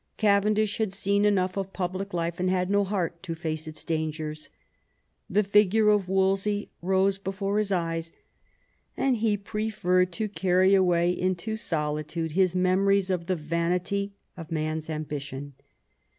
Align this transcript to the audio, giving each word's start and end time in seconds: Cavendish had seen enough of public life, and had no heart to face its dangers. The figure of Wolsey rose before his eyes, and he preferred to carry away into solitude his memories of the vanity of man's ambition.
Cavendish 0.17 0.79
had 0.79 0.91
seen 0.93 1.25
enough 1.25 1.57
of 1.57 1.73
public 1.73 2.11
life, 2.11 2.39
and 2.39 2.49
had 2.49 2.71
no 2.71 2.83
heart 2.83 3.21
to 3.21 3.35
face 3.35 3.67
its 3.67 3.83
dangers. 3.83 4.49
The 5.29 5.43
figure 5.43 5.89
of 5.89 6.09
Wolsey 6.09 6.71
rose 6.81 7.19
before 7.19 7.59
his 7.59 7.71
eyes, 7.71 8.11
and 8.97 9.17
he 9.17 9.37
preferred 9.37 10.11
to 10.13 10.27
carry 10.27 10.73
away 10.73 11.11
into 11.11 11.55
solitude 11.55 12.31
his 12.31 12.55
memories 12.55 13.11
of 13.11 13.27
the 13.27 13.35
vanity 13.35 14.13
of 14.35 14.51
man's 14.51 14.89
ambition. 14.89 15.53